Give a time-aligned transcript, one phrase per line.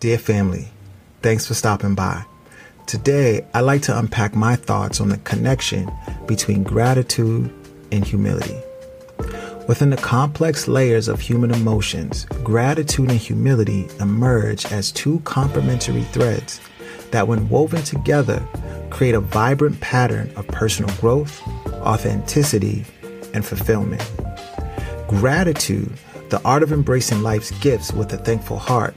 [0.00, 0.66] Dear family,
[1.20, 2.24] thanks for stopping by.
[2.86, 5.92] Today, I'd like to unpack my thoughts on the connection
[6.26, 7.52] between gratitude
[7.92, 8.58] and humility.
[9.68, 16.62] Within the complex layers of human emotions, gratitude and humility emerge as two complementary threads
[17.10, 18.42] that, when woven together,
[18.88, 21.46] create a vibrant pattern of personal growth,
[21.82, 22.86] authenticity,
[23.34, 24.10] and fulfillment.
[25.08, 25.92] Gratitude,
[26.30, 28.94] the art of embracing life's gifts with a thankful heart,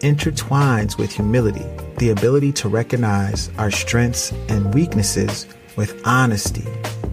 [0.00, 1.66] intertwines with humility,
[1.98, 6.66] the ability to recognize our strengths and weaknesses with honesty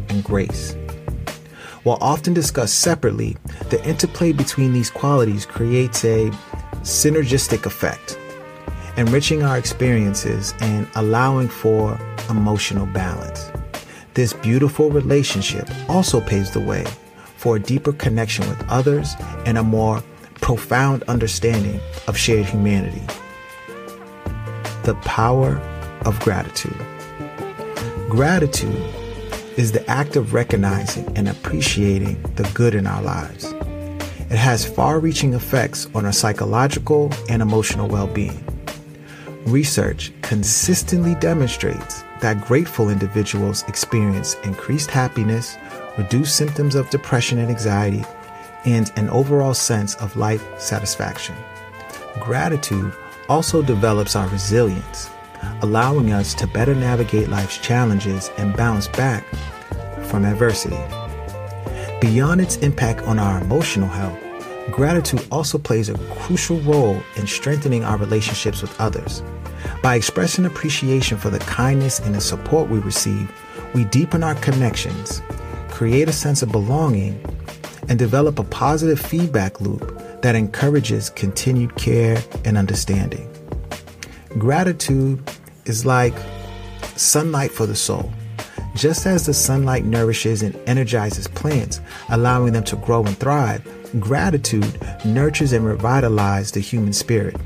[0.10, 0.76] and grace.
[1.84, 3.38] While often discussed separately,
[3.70, 6.32] the interplay between these qualities creates a
[6.82, 8.18] synergistic effect,
[8.98, 12.00] enriching our experiences and allowing for
[12.30, 13.52] emotional balance.
[14.16, 16.86] This beautiful relationship also paves the way
[17.38, 19.14] for a deeper connection with others
[19.46, 20.02] and a more
[20.46, 23.02] profound understanding of shared humanity.
[24.84, 25.58] The power
[26.06, 26.78] of gratitude.
[28.10, 28.80] Gratitude
[29.58, 33.54] is the act of recognizing and appreciating the good in our lives.
[34.30, 38.40] It has far reaching effects on our psychological and emotional well being.
[39.48, 45.58] Research consistently demonstrates that grateful individuals experience increased happiness,
[45.98, 48.04] reduced symptoms of depression and anxiety,
[48.66, 51.36] and an overall sense of life satisfaction.
[52.20, 52.94] Gratitude
[53.30, 55.10] also develops our resilience,
[55.62, 59.26] allowing us to better navigate life's challenges and bounce back
[60.06, 60.80] from adversity.
[62.02, 64.20] Beyond its impact on our emotional health,
[64.72, 69.24] gratitude also plays a crucial role in strengthening our relationships with others.
[69.82, 73.32] By expressing appreciation for the kindness and the support we receive,
[73.74, 75.22] we deepen our connections,
[75.70, 77.20] create a sense of belonging,
[77.88, 83.32] and develop a positive feedback loop that encourages continued care and understanding.
[84.38, 85.22] Gratitude
[85.66, 86.16] is like
[86.96, 88.12] sunlight for the soul.
[88.76, 91.80] Just as the sunlight nourishes and energizes plants,
[92.10, 93.66] allowing them to grow and thrive,
[94.00, 97.38] gratitude nurtures and revitalizes the human spirit.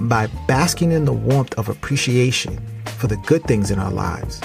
[0.00, 2.60] By basking in the warmth of appreciation
[2.98, 4.40] for the good things in our lives,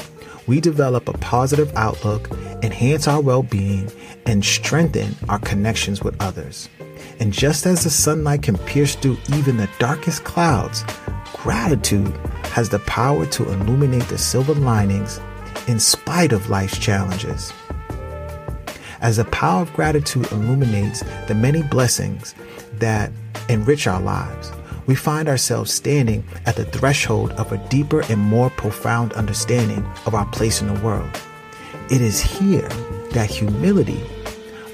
[0.48, 2.30] we develop a positive outlook,
[2.64, 3.92] enhance our well being,
[4.26, 6.70] and strengthen our connections with others.
[7.20, 10.84] And just as the sunlight can pierce through even the darkest clouds,
[11.34, 12.16] gratitude
[12.54, 15.20] has the power to illuminate the silver linings
[15.68, 17.54] in spite of life's challenges.
[19.02, 22.36] As the power of gratitude illuminates the many blessings
[22.74, 23.12] that
[23.50, 24.52] enrich our lives,
[24.88, 30.14] we find ourselves standing at the threshold of a deeper and more profound understanding of
[30.14, 31.10] our place in the world.
[31.90, 32.70] It is here
[33.12, 34.04] that humility,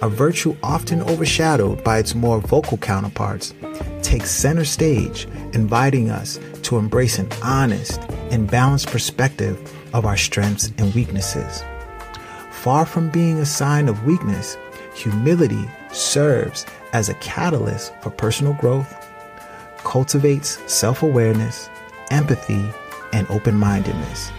[0.02, 3.54] a virtue often overshadowed by its more vocal counterparts,
[4.02, 8.00] takes center stage, inviting us to embrace an honest
[8.32, 9.58] and balanced perspective
[9.94, 11.64] of our strengths and weaknesses.
[12.52, 14.58] Far from being a sign of weakness,
[14.94, 18.97] humility serves as a catalyst for personal growth,
[19.80, 21.70] cultivates self awareness,
[22.12, 22.72] empathy,
[23.14, 24.32] and open mindedness.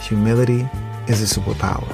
[0.00, 0.68] Humility
[1.06, 1.92] is a superpower.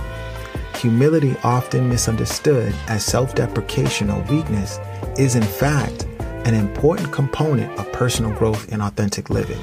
[0.78, 4.78] Humility, often misunderstood as self deprecation or weakness,
[5.18, 6.04] is in fact
[6.44, 9.60] an important component of personal growth and authentic living.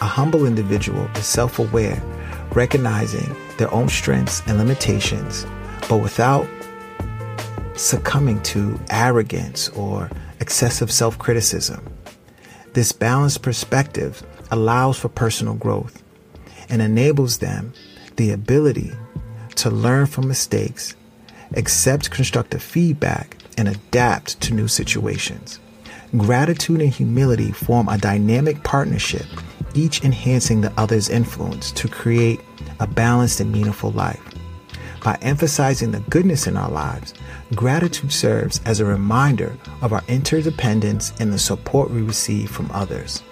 [0.00, 2.02] A humble individual is self aware,
[2.52, 5.46] recognizing their own strengths and limitations,
[5.88, 6.46] but without
[7.76, 10.10] succumbing to arrogance or
[10.40, 11.84] excessive self criticism.
[12.74, 14.20] This balanced perspective
[14.50, 16.02] allows for personal growth
[16.68, 17.72] and enables them
[18.16, 18.90] the ability
[19.54, 20.96] to learn from mistakes,
[21.54, 25.60] accept constructive feedback, and adapt to new situations.
[26.16, 29.26] Gratitude and humility form a dynamic partnership,
[29.74, 32.40] each enhancing the other's influence to create
[32.80, 34.33] a balanced and meaningful life.
[35.04, 37.12] By emphasizing the goodness in our lives,
[37.54, 43.22] gratitude serves as a reminder of our interdependence and the support we receive from others.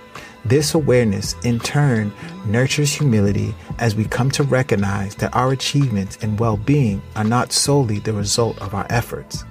[0.45, 2.13] This awareness, in turn,
[2.45, 7.53] nurtures humility as we come to recognize that our achievements and well being are not
[7.55, 9.43] solely the result of our efforts.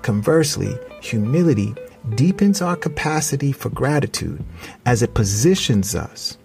[0.00, 1.74] Conversely, humility
[2.14, 4.42] deepens our capacity for gratitude
[4.86, 6.38] as it positions us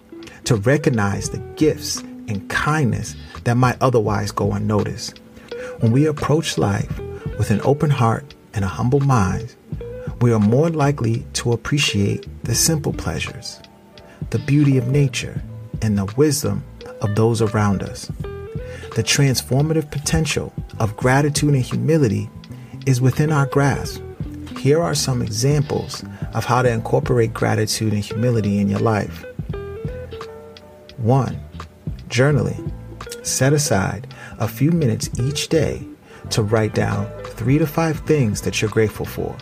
[0.43, 5.19] to recognize the gifts and kindness that might otherwise go unnoticed.
[5.79, 6.99] When we approach life
[7.37, 9.55] with an open heart and a humble mind,
[10.21, 13.59] we are more likely to appreciate the simple pleasures,
[14.29, 15.41] the beauty of nature,
[15.81, 16.63] and the wisdom
[17.01, 18.07] of those around us.
[18.95, 22.29] The transformative potential of gratitude and humility
[22.85, 24.01] is within our grasp.
[24.59, 29.25] Here are some examples of how to incorporate gratitude and humility in your life.
[30.97, 31.44] 1.
[32.09, 32.71] Journaling.
[33.25, 35.85] Set aside a few minutes each day
[36.29, 39.35] to write down three to five things that you're grateful for.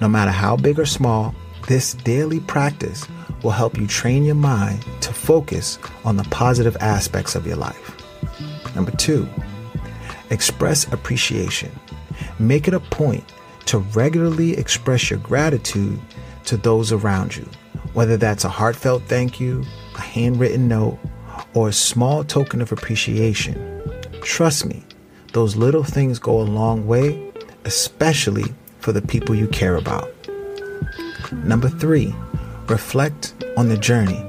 [0.00, 1.34] No matter how big or small,
[1.66, 3.06] this daily practice
[3.42, 7.94] will help you train your mind to focus on the positive aspects of your life.
[8.74, 9.28] Number two,
[10.30, 11.70] express appreciation.
[12.38, 13.24] Make it a point
[13.66, 16.00] to regularly express your gratitude
[16.46, 17.46] to those around you,
[17.92, 19.64] whether that's a heartfelt thank you,
[19.96, 20.98] a handwritten note,
[21.54, 23.82] or a small token of appreciation.
[24.22, 24.84] Trust me,
[25.32, 27.32] those little things go a long way,
[27.64, 30.10] especially for the people you care about.
[31.32, 32.14] Number three,
[32.68, 34.24] reflect on the journey.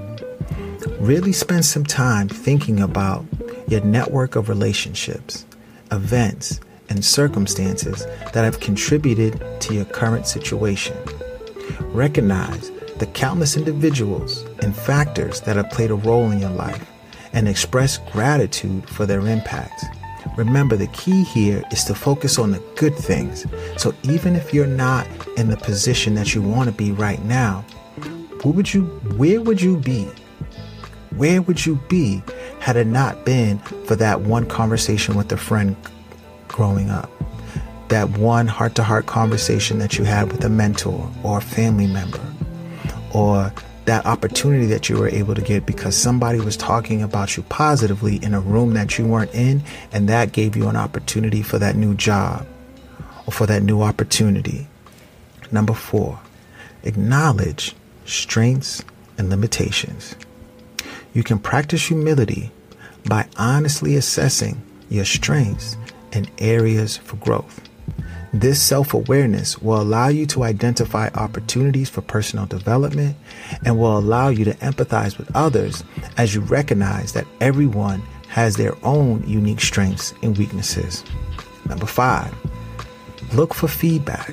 [1.00, 3.26] Really spend some time thinking about
[3.68, 5.46] your network of relationships,
[5.92, 10.98] events, and circumstances that have contributed to your current situation.
[11.82, 16.86] Recognize the countless individuals and factors that have played a role in your life
[17.34, 19.84] and express gratitude for their impact.
[20.38, 23.46] Remember, the key here is to focus on the good things.
[23.78, 27.66] So even if you're not in the position that you want to be right now,
[28.44, 28.86] would you
[29.18, 30.08] where would you be?
[31.16, 32.22] Where would you be
[32.60, 35.76] had it not been for that one conversation with a friend
[36.48, 37.10] growing up?
[37.90, 41.88] That one heart to heart conversation that you had with a mentor or a family
[41.88, 42.22] member
[43.14, 43.52] or
[43.90, 48.24] that opportunity that you were able to get because somebody was talking about you positively
[48.24, 51.76] in a room that you weren't in, and that gave you an opportunity for that
[51.76, 52.46] new job
[53.26, 54.68] or for that new opportunity.
[55.52, 56.20] Number four,
[56.84, 57.76] acknowledge
[58.06, 58.84] strengths
[59.18, 60.16] and limitations.
[61.16, 62.52] You can practice humility
[63.06, 65.76] by honestly assessing your strengths
[66.14, 67.68] and areas for growth.
[68.34, 73.18] This self awareness will allow you to identify opportunities for personal development
[73.66, 75.84] and will allow you to empathize with others
[76.18, 81.04] as you recognize that everyone has their own unique strengths and weaknesses.
[81.68, 82.32] Number five,
[83.34, 84.32] look for feedback.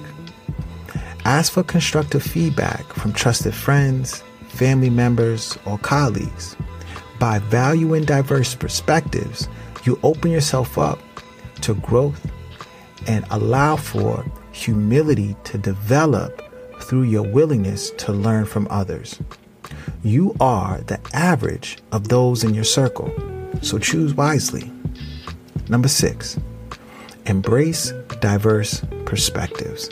[1.24, 6.54] Ask for constructive feedback from trusted friends, family members, or colleagues.
[7.18, 9.48] By valuing diverse perspectives,
[9.84, 10.98] you open yourself up
[11.62, 12.30] to growth
[13.06, 16.42] and allow for humility to develop
[16.80, 19.18] through your willingness to learn from others.
[20.02, 23.12] You are the average of those in your circle,
[23.62, 24.70] so choose wisely.
[25.68, 26.38] Number six,
[27.26, 29.90] embrace diverse perspectives.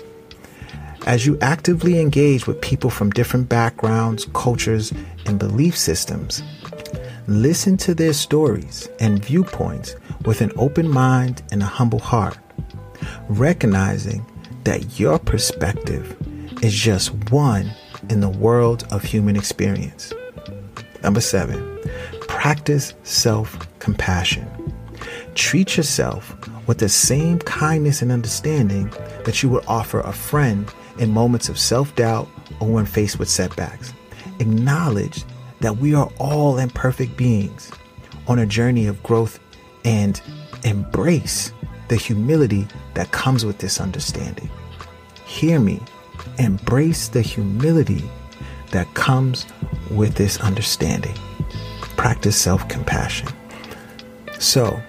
[1.07, 4.93] As you actively engage with people from different backgrounds, cultures,
[5.27, 6.43] and belief systems,
[7.27, 12.39] listen to their stories and viewpoints with an open mind and a humble heart
[13.29, 14.25] recognizing
[14.65, 16.17] that your perspective
[16.63, 17.71] is just one
[18.09, 20.13] in the world of human experience.
[21.03, 21.79] Number seven,
[22.23, 24.49] practice self compassion.
[25.35, 26.35] Treat yourself
[26.67, 28.91] with the same kindness and understanding
[29.25, 32.29] that you would offer a friend in moments of self doubt
[32.61, 33.93] or when faced with setbacks.
[34.41, 35.25] Acknowledge
[35.61, 37.71] that we are all imperfect beings
[38.27, 39.39] on a journey of growth
[39.85, 40.21] and
[40.65, 41.53] embrace
[41.89, 44.51] the humility that comes with this understanding.
[45.27, 45.81] Hear me.
[46.39, 48.03] Embrace the humility
[48.71, 49.47] that comes
[49.91, 51.15] with this understanding.
[51.97, 53.29] Practice self compassion.
[54.39, 54.81] So,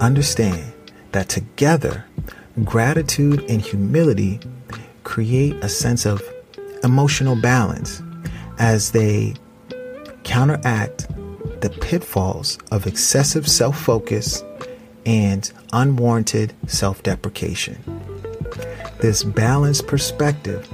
[0.00, 0.72] understand
[1.12, 2.04] that together,
[2.64, 4.40] gratitude and humility
[5.04, 6.22] create a sense of
[6.84, 8.02] emotional balance
[8.58, 9.34] as they
[10.24, 11.08] counteract
[11.60, 14.42] the pitfalls of excessive self focus
[15.06, 17.78] and unwarranted self deprecation.
[19.00, 20.68] This balanced perspective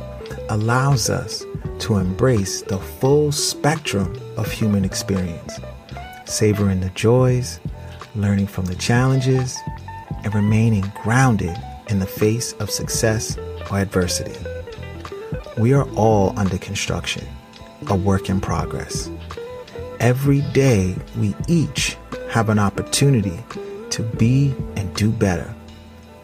[0.48, 1.44] allows us
[1.80, 5.60] to embrace the full spectrum of human experience,
[6.24, 7.60] savoring the joys,
[8.14, 9.56] learning from the challenges,
[10.24, 11.56] and remaining grounded
[11.88, 13.36] in the face of success
[13.70, 14.38] or adversity.
[15.58, 17.26] We are all under construction,
[17.88, 19.10] a work in progress.
[20.00, 21.96] Every day, we each
[22.30, 23.38] have an opportunity
[23.92, 25.54] to be and do better.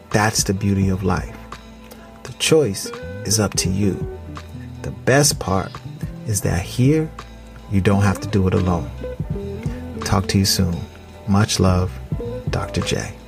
[0.09, 1.35] That's the beauty of life.
[2.23, 2.87] The choice
[3.25, 3.93] is up to you.
[4.81, 5.71] The best part
[6.25, 7.09] is that here,
[7.71, 8.89] you don't have to do it alone.
[10.01, 10.75] Talk to you soon.
[11.27, 11.91] Much love,
[12.49, 12.81] Dr.
[12.81, 13.18] Jae.